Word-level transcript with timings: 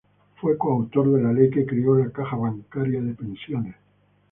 Fue 0.37 0.57
coautor 0.57 1.11
de 1.13 1.21
la 1.21 1.31
ley 1.31 1.51
que 1.51 1.63
creó 1.63 1.93
la 1.95 2.09
Caja 2.09 2.35
Bancaria 2.35 2.99
de 3.03 3.13
Pensiones. 3.13 3.75